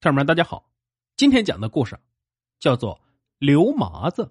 [0.00, 0.64] 朋友们，大家好，
[1.16, 1.98] 今天讲的故事
[2.60, 2.94] 叫做
[3.40, 4.22] 《刘麻子》。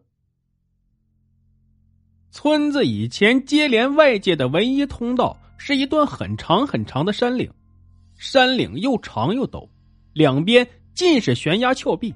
[2.31, 7.51] 村子以前接连外界的唯一通道是一段很长很长的山岭，
[8.15, 9.67] 山岭又长又陡，
[10.13, 12.15] 两边尽是悬崖峭壁，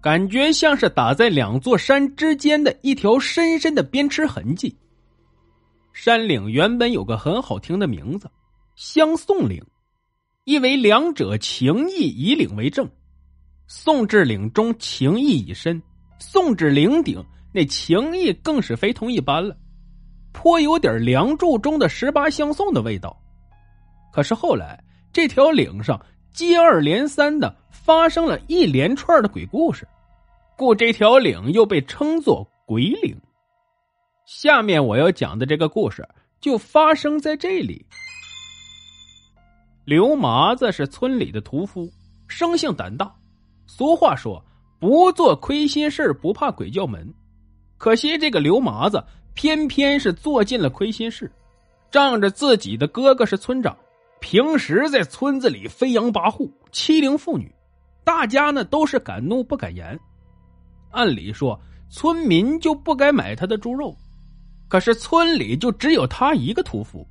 [0.00, 4.74] 感觉像是打在两座山之间的一条深深的鞭笞痕迹。
[5.92, 8.30] 山岭原本有个很好听的名字——
[8.76, 9.62] 相送岭。
[10.48, 12.88] 因为两者情谊以岭为证，
[13.66, 15.82] 宋至岭中情谊已深，
[16.18, 17.22] 宋至岭顶
[17.52, 19.54] 那情谊更是非同一般了，
[20.32, 23.14] 颇有点《梁祝》中的十八相送的味道。
[24.10, 24.82] 可是后来
[25.12, 26.00] 这条岭上
[26.32, 29.86] 接二连三的发生了一连串的鬼故事，
[30.56, 33.14] 故这条岭又被称作鬼岭。
[34.24, 36.08] 下面我要讲的这个故事
[36.40, 37.84] 就发生在这里。
[39.88, 41.90] 刘麻子是村里的屠夫，
[42.26, 43.10] 生性胆大。
[43.66, 44.44] 俗话说
[44.78, 47.10] ：“不做亏心事不怕鬼叫门。”
[47.78, 51.32] 可惜这个刘麻子偏偏是做尽了亏心事，
[51.90, 53.74] 仗着自己的哥哥是村长，
[54.20, 57.50] 平时在村子里飞扬跋扈，欺凌妇女，
[58.04, 59.98] 大家呢都是敢怒不敢言。
[60.90, 61.58] 按理说，
[61.88, 63.96] 村民就不该买他的猪肉，
[64.68, 67.08] 可是村里就只有他一个屠夫。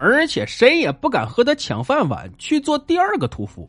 [0.00, 3.68] 而且谁也不敢和他抢饭碗，去做第二个屠夫。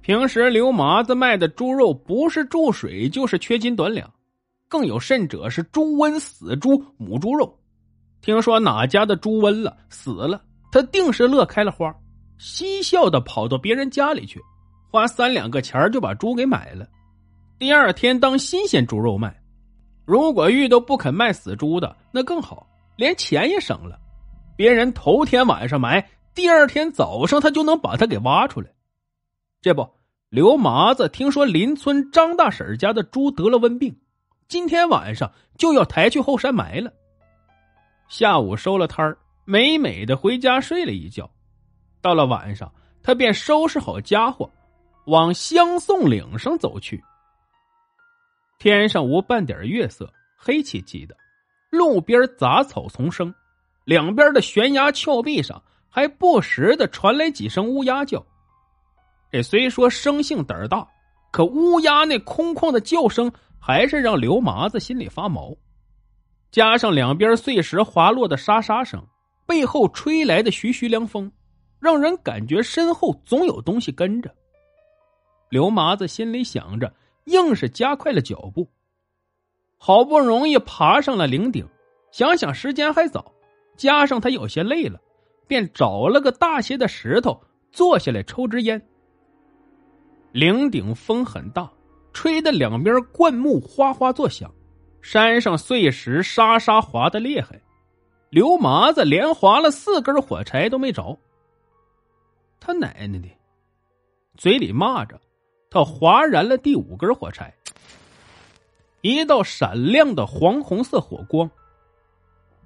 [0.00, 4.08] 平时刘麻子卖的猪肉不是注水，就是缺斤短两，
[4.68, 7.52] 更有甚者是猪瘟死猪、母猪肉。
[8.20, 11.92] 听说哪家的猪瘟了、死了，他定是乐开了花，
[12.38, 14.40] 嬉笑的跑到别人家里去，
[14.88, 16.86] 花三两个钱就把猪给买了，
[17.58, 19.34] 第二天当新鲜猪肉卖。
[20.04, 22.64] 如果遇到不肯卖死猪的，那更好，
[22.96, 23.98] 连钱也省了。
[24.56, 28.68] 别人头天晚上埋，第二天早上他就能把他给挖出来。
[29.60, 29.88] 这不，
[30.28, 33.98] 刘麻子听说邻村张大婶家的猪得了瘟病，
[34.46, 36.92] 今天晚上就要抬去后山埋了。
[38.08, 41.28] 下午收了摊儿，美美的回家睡了一觉。
[42.00, 42.72] 到了晚上，
[43.02, 44.50] 他便收拾好家伙，
[45.06, 47.02] 往香颂岭上走去。
[48.58, 51.16] 天上无半点月色，黑漆漆的，
[51.70, 53.34] 路边杂草丛生。
[53.84, 58.24] 两边的悬崖峭壁上还不时的传来几声乌鸦叫。
[59.30, 60.86] 这虽说生性胆儿大，
[61.32, 65.54] 可乌鸦那空旷的叫声还是让刘麻子心里发毛。
[66.50, 69.04] 加上两边碎石滑落的沙沙声，
[69.44, 71.30] 背后吹来的徐徐凉风，
[71.80, 74.32] 让人感觉身后总有东西跟着。
[75.50, 78.70] 刘麻子心里想着，硬是加快了脚步。
[79.76, 81.66] 好不容易爬上了岭顶，
[82.12, 83.32] 想想时间还早。
[83.76, 85.00] 加上他有些累了，
[85.46, 87.40] 便找了个大些的石头
[87.72, 88.80] 坐下来抽支烟。
[90.32, 91.70] 岭顶风很大，
[92.12, 94.52] 吹得两边灌木哗哗作响，
[95.02, 97.60] 山上碎石沙沙滑的厉害。
[98.30, 101.16] 刘麻子连划了四根火柴都没着。
[102.58, 103.28] 他奶奶的！
[104.36, 105.20] 嘴里骂着，
[105.70, 107.54] 他划燃了第五根火柴，
[109.02, 111.48] 一道闪亮的黄红色火光。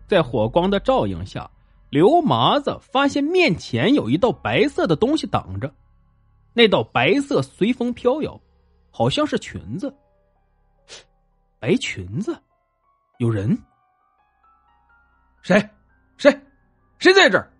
[0.09, 1.49] 在火光的照应下，
[1.91, 5.73] 刘麻子发现面前有一道白色的东西挡着，
[6.55, 8.41] 那道白色随风飘摇，
[8.91, 9.95] 好像是裙子。
[11.61, 12.37] 白裙子，
[13.19, 13.57] 有人？
[15.43, 15.63] 谁？
[16.17, 16.31] 谁？
[16.99, 17.53] 谁在这儿？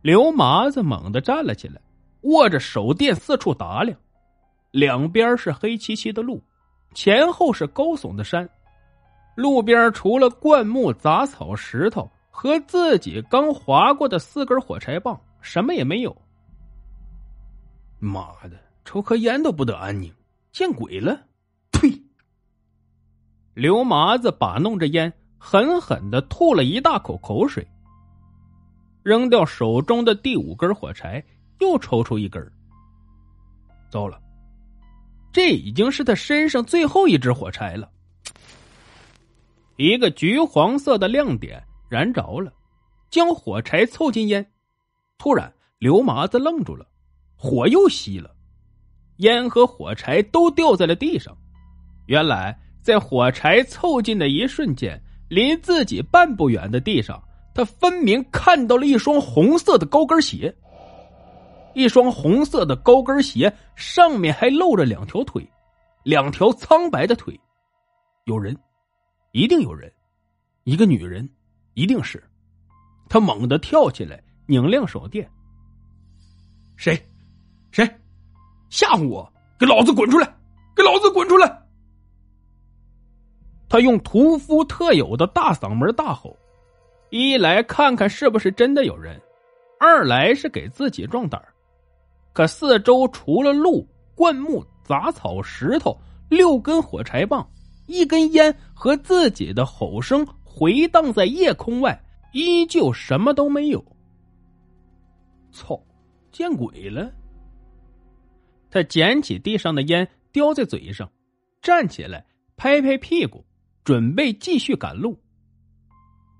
[0.00, 1.78] 刘麻子猛地站了起来，
[2.22, 3.98] 握着手电四处打量，
[4.70, 6.42] 两边是黑漆漆的路，
[6.94, 8.48] 前后是高耸的山。
[9.40, 16.14] 路边除了灌木、杂草、石头和自己刚划过的四根火柴棒，什么也没有。
[17.98, 18.50] 妈的，
[18.84, 20.12] 抽颗烟都不得安宁，
[20.52, 21.18] 见鬼了！
[21.72, 21.90] 呸！
[23.54, 27.66] 刘麻子把弄着烟，狠狠的吐了一大口口水，
[29.02, 31.24] 扔掉手中的第五根火柴，
[31.60, 32.46] 又抽出一根。
[33.90, 34.20] 糟了，
[35.32, 37.90] 这已经是他身上最后一支火柴了。
[39.80, 42.52] 一个橘黄色的亮点燃着了，
[43.08, 44.46] 将火柴凑近烟。
[45.16, 46.86] 突然，刘麻子愣住了，
[47.34, 48.30] 火又熄了，
[49.20, 51.34] 烟和火柴都掉在了地上。
[52.04, 57.18] 原来，在火柴凑近的一瞬间，离自己半步远的地上，
[57.54, 60.54] 他分明看到了一双红色的高跟鞋。
[61.72, 65.42] 一双红色的高跟鞋上面还露着两条腿，
[66.02, 67.40] 两条苍白的腿，
[68.26, 68.54] 有人。
[69.32, 69.92] 一定有人，
[70.64, 71.28] 一个女人，
[71.74, 72.22] 一定是。
[73.08, 75.30] 他猛地跳起来，拧亮手电。
[76.76, 76.96] 谁？
[77.70, 77.88] 谁？
[78.68, 79.32] 吓唬我？
[79.58, 80.26] 给老子滚出来！
[80.74, 81.62] 给老子滚出来！
[83.68, 86.36] 他用屠夫特有的大嗓门大吼，
[87.10, 89.20] 一来看看是不是真的有人，
[89.78, 91.40] 二来是给自己壮胆
[92.32, 95.96] 可四周除了鹿、灌木、杂草、石头、
[96.28, 97.48] 六根火柴棒、
[97.90, 102.00] 一根烟和自己的吼声回荡在夜空外，
[102.32, 103.84] 依旧什么都没有。
[105.50, 105.82] 操！
[106.30, 107.12] 见鬼了！
[108.70, 111.10] 他捡起地上的烟，叼在嘴上，
[111.60, 112.24] 站起来，
[112.56, 113.44] 拍拍屁股，
[113.82, 115.18] 准备继续赶路。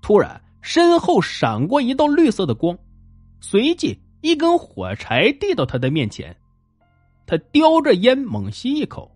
[0.01, 2.77] 突然，身后闪过一道绿色的光，
[3.41, 6.33] 随即一根火柴递到他的面前。
[7.27, 9.13] 他叼着烟，猛吸一口。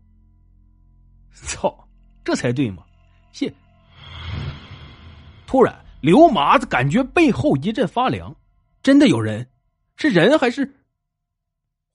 [1.31, 1.84] 操，
[2.25, 2.83] 这才对嘛！
[3.31, 3.53] 谢。
[5.45, 8.35] 突然，刘麻子感觉背后一阵发凉，
[8.81, 9.47] 真的有人。
[9.95, 10.69] 是人还是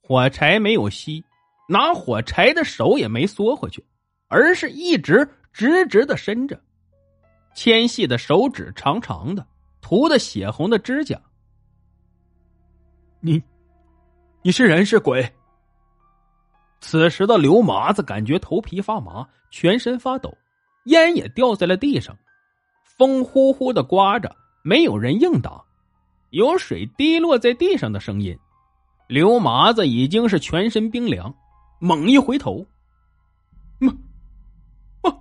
[0.00, 0.58] 火柴？
[0.58, 1.22] 没有熄，
[1.68, 3.84] 拿火柴的手也没缩回去，
[4.28, 6.58] 而是一直直直的伸着，
[7.52, 9.46] 纤细的手指，长长的，
[9.82, 11.20] 涂的血红的指甲。
[13.20, 13.42] 你，
[14.40, 15.30] 你是人是鬼？
[16.80, 20.32] 此时的刘麻子感觉头皮发麻，全身发抖，
[20.84, 22.16] 烟也掉在了地上，
[22.84, 25.62] 风呼呼的刮着，没有人应答。
[26.30, 28.38] 有水滴落在地上的声音，
[29.08, 31.34] 刘麻子已经是全身冰凉，
[31.80, 32.64] 猛一回头，
[33.78, 33.92] 妈，
[35.02, 35.12] 妈！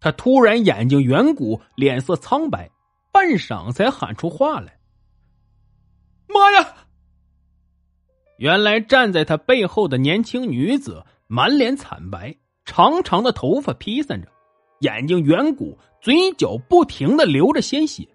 [0.00, 2.70] 他突然眼睛圆鼓，脸色苍白，
[3.12, 4.78] 半晌才喊出话来
[6.26, 6.74] ：“妈呀！”
[8.40, 12.34] 原来站在他背后的年轻女子满脸惨白，
[12.64, 14.28] 长长的头发披散着，
[14.78, 18.08] 眼睛圆鼓，嘴角不停的流着鲜血。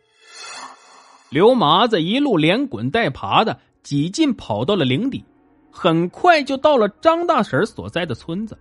[1.30, 5.24] 刘麻子一路连滚带爬的几近跑到了岭底，
[5.69, 8.57] 很快就到了张大婶所在的村子。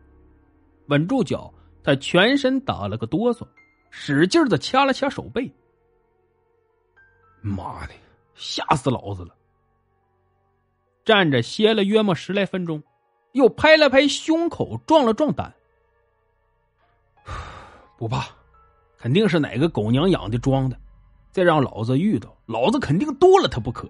[0.89, 1.51] 稳住脚，
[1.83, 3.47] 他全身打了个哆嗦，
[3.91, 5.51] 使劲的掐了掐手背。
[7.41, 7.95] 妈的，
[8.35, 9.35] 吓死老子了！
[11.05, 12.83] 站着歇了约莫十来分钟，
[13.33, 15.53] 又拍了拍胸口，壮了壮胆。
[17.99, 18.27] 不怕，
[18.99, 20.77] 肯定是哪个狗娘养的装的。
[21.31, 23.89] 再让老子遇到，老子肯定剁了他不可。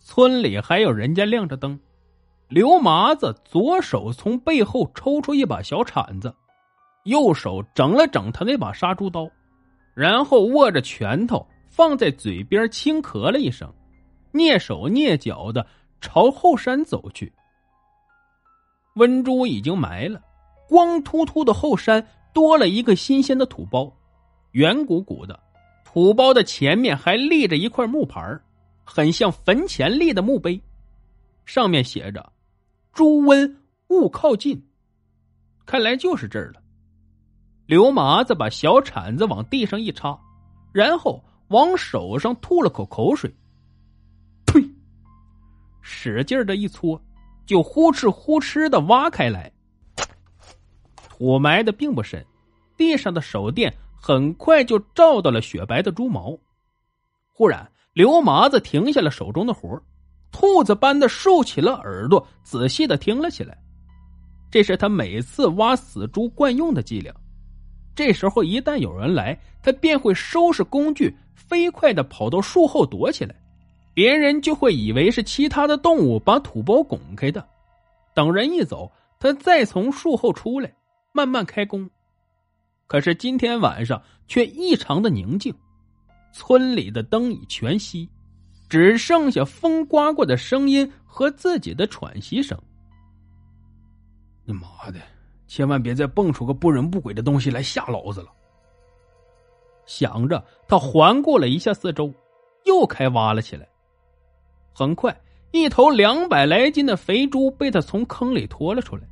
[0.00, 1.78] 村里还有人家亮着灯，
[2.48, 6.34] 刘麻子左手从背后抽出一把小铲子，
[7.04, 9.30] 右手整了整他那把杀猪刀，
[9.94, 13.72] 然后握着拳头放在嘴边，轻咳了一声，
[14.36, 15.66] 蹑手蹑脚的
[16.00, 17.32] 朝后山走去。
[18.94, 20.22] 温猪已经埋了，
[20.68, 23.92] 光秃秃的后山多了一个新鲜的土包。
[24.52, 25.38] 圆鼓鼓的
[25.84, 28.20] 土包的前面还立着一块木牌
[28.84, 30.58] 很像坟前立的墓碑，
[31.44, 32.32] 上面写着
[32.92, 34.66] “猪温勿靠近”。
[35.66, 36.62] 看来就是这儿了。
[37.66, 40.18] 刘麻子把小铲子往地上一插，
[40.72, 43.34] 然后往手上吐了口口水，
[45.88, 47.00] 使劲的一搓，
[47.46, 49.52] 就呼哧呼哧的挖开来。
[50.96, 52.26] 土埋的并不深，
[52.76, 53.72] 地上的手电。
[53.98, 56.38] 很快就照到了雪白的猪毛。
[57.32, 59.82] 忽然，刘麻子停下了手中的活
[60.30, 63.58] 兔子般的竖起了耳朵，仔细的听了起来。
[64.48, 67.12] 这是他每次挖死猪惯用的伎俩。
[67.96, 73.34] 这时候，一旦有人来，他便会收拾工具，飞快的跑到树后躲起来。
[73.96, 77.42] 别人就会以为是其他的动物把土包拱开的。
[78.12, 80.70] 等人一走，他再从树后出来，
[81.12, 81.88] 慢慢开工。
[82.86, 85.54] 可是今天晚上却异常的宁静，
[86.30, 88.06] 村里的灯已全熄，
[88.68, 92.60] 只剩下风刮过的声音和自己的喘息声。
[94.44, 95.00] 你妈的，
[95.46, 98.28] 千万别再蹦出个不人不鬼的东西来吓老子了！
[99.86, 102.12] 想着，他环顾了一下四周，
[102.66, 103.66] 又开挖了起来。
[104.78, 105.18] 很快，
[105.52, 109.04] 一头两百来斤的肥猪被他从坑里拖了出来，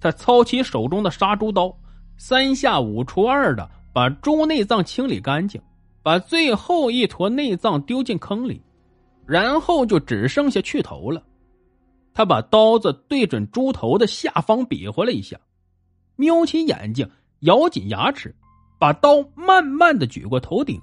[0.00, 1.76] 他操起手中的杀猪刀。
[2.16, 5.60] 三下五除二的把猪内脏清理干净，
[6.00, 8.62] 把最后一坨内脏丢进坑里，
[9.26, 11.20] 然后就只剩下去头了。
[12.12, 15.36] 他把刀子对准猪头的下方比划了一下，
[16.14, 17.10] 瞄起眼睛，
[17.40, 18.32] 咬紧牙齿，
[18.78, 20.80] 把刀慢慢的举过头顶。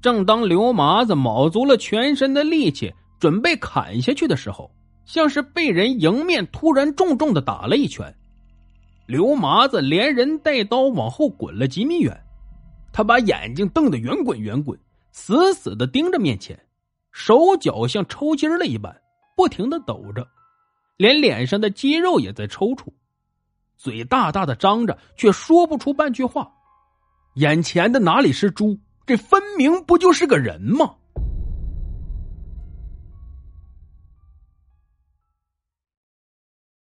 [0.00, 4.70] 正当刘麻子卯足了全身的力气准备砍下去的时候，
[5.04, 8.14] 像是被人迎面突然重重的打了一拳。
[9.06, 12.14] 刘麻子连人带刀往后滚了几米远，
[12.92, 14.78] 他把眼睛瞪得圆滚圆滚，
[15.10, 16.58] 死死的盯着面前，
[17.10, 18.94] 手脚像抽筋了一般，
[19.34, 20.28] 不停的抖着，
[20.96, 22.84] 连脸上的肌肉也在抽搐，
[23.78, 26.52] 嘴大大的张着，却说不出半句话。
[27.34, 28.78] 眼前的哪里是猪？
[29.08, 30.96] 这分明不就是个人吗？